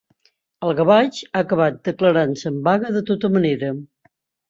El 0.67 0.73
gavatx 0.79 1.19
ha 1.27 1.43
acabat 1.45 1.79
declarant-se 1.91 2.51
en 2.53 2.61
vaga 2.71 2.97
de 2.99 3.07
tota 3.15 3.35
manera. 3.39 3.75